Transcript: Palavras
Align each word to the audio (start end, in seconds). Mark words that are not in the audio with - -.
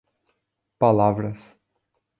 Palavras 0.79 1.59